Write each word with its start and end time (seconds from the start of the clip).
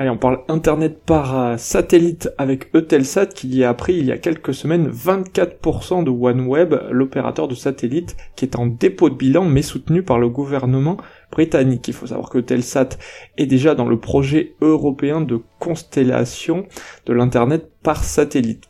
Allez, 0.00 0.10
on 0.10 0.16
parle 0.16 0.42
Internet 0.46 1.00
par 1.04 1.36
euh, 1.36 1.56
satellite 1.56 2.30
avec 2.38 2.72
Eutelsat 2.72 3.26
qui 3.26 3.64
a 3.64 3.70
appris 3.70 3.94
il 3.94 4.04
y 4.04 4.12
a 4.12 4.16
quelques 4.16 4.54
semaines 4.54 4.88
24% 4.88 6.04
de 6.04 6.10
OneWeb, 6.10 6.72
l'opérateur 6.92 7.48
de 7.48 7.56
satellite 7.56 8.16
qui 8.36 8.44
est 8.44 8.54
en 8.54 8.66
dépôt 8.68 9.10
de 9.10 9.16
bilan 9.16 9.44
mais 9.44 9.60
soutenu 9.60 10.04
par 10.04 10.20
le 10.20 10.28
gouvernement 10.28 10.98
britannique. 11.32 11.88
Il 11.88 11.94
faut 11.94 12.06
savoir 12.06 12.30
que 12.30 12.38
Eutelsat 12.38 12.90
est 13.38 13.46
déjà 13.46 13.74
dans 13.74 13.88
le 13.88 13.98
projet 13.98 14.54
européen 14.60 15.20
de 15.20 15.40
constellation 15.58 16.66
de 17.06 17.12
l'Internet 17.12 17.68
par 17.82 18.04
satellite. 18.04 18.68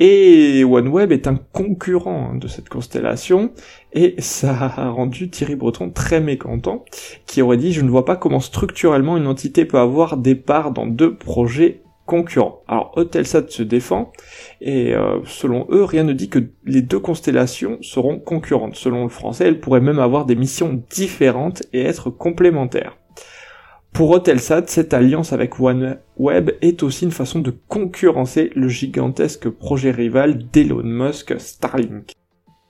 Et 0.00 0.64
OneWeb 0.64 1.10
est 1.10 1.26
un 1.26 1.36
concurrent 1.52 2.34
de 2.34 2.46
cette 2.46 2.68
constellation, 2.68 3.50
et 3.92 4.14
ça 4.18 4.72
a 4.76 4.90
rendu 4.90 5.28
Thierry 5.28 5.56
Breton 5.56 5.90
très 5.90 6.20
mécontent, 6.20 6.84
qui 7.26 7.42
aurait 7.42 7.56
dit 7.56 7.72
«Je 7.74 7.82
ne 7.82 7.90
vois 7.90 8.04
pas 8.04 8.16
comment 8.16 8.40
structurellement 8.40 9.16
une 9.16 9.26
entité 9.26 9.64
peut 9.64 9.78
avoir 9.78 10.16
des 10.16 10.36
parts 10.36 10.70
dans 10.70 10.86
deux 10.86 11.16
projets 11.16 11.82
concurrents.» 12.06 12.62
Alors 12.68 12.92
Eutelsat 12.96 13.48
se 13.48 13.64
défend, 13.64 14.12
et 14.60 14.94
euh, 14.94 15.18
selon 15.24 15.66
eux, 15.70 15.82
rien 15.82 16.04
ne 16.04 16.12
dit 16.12 16.28
que 16.28 16.50
les 16.64 16.82
deux 16.82 17.00
constellations 17.00 17.78
seront 17.80 18.20
concurrentes. 18.20 18.76
Selon 18.76 19.02
le 19.02 19.08
français, 19.08 19.48
elles 19.48 19.60
pourraient 19.60 19.80
même 19.80 19.98
avoir 19.98 20.26
des 20.26 20.36
missions 20.36 20.80
différentes 20.90 21.64
et 21.72 21.82
être 21.82 22.08
complémentaires. 22.10 22.96
Pour 23.92 24.10
Hotelsat, 24.10 24.66
cette 24.68 24.94
alliance 24.94 25.32
avec 25.32 25.58
OneWeb 25.58 26.50
est 26.60 26.82
aussi 26.82 27.04
une 27.04 27.10
façon 27.10 27.40
de 27.40 27.52
concurrencer 27.68 28.50
le 28.54 28.68
gigantesque 28.68 29.48
projet 29.48 29.90
rival 29.90 30.46
d'Elon 30.52 30.84
Musk 30.84 31.40
Starlink. 31.40 32.12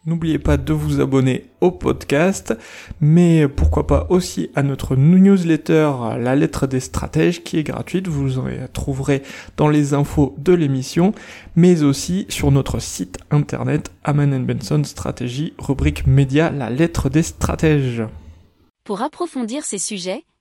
N'oubliez 0.07 0.39
pas 0.39 0.57
de 0.57 0.73
vous 0.73 1.01
abonner 1.01 1.51
au 1.61 1.71
podcast, 1.71 2.57
mais 2.99 3.47
pourquoi 3.47 3.87
pas 3.87 4.07
aussi 4.09 4.49
à 4.55 4.63
notre 4.63 4.97
newsletter 4.97 5.91
La 6.19 6.35
lettre 6.35 6.67
des 6.67 6.81
stratèges 6.81 7.43
qui 7.43 7.59
est 7.59 7.63
gratuite, 7.63 8.09
vous 8.09 8.39
en 8.39 8.47
trouverez 8.73 9.23
dans 9.59 9.69
les 9.69 9.93
infos 9.93 10.35
de 10.39 10.55
l'émission, 10.55 11.13
mais 11.57 11.83
aussi 11.83 12.25
sur 12.31 12.51
notre 12.51 12.79
site 12.79 13.19
internet 13.31 13.93
Aman 14.03 14.47
Benson 14.47 14.83
Stratégie, 14.83 15.53
rubrique 15.59 16.07
média 16.07 16.49
La 16.49 16.71
lettre 16.71 17.11
des 17.11 17.23
stratèges. 17.23 18.05
Pour 18.85 19.03
approfondir 19.03 19.63
ces 19.63 19.77
sujets, 19.77 20.25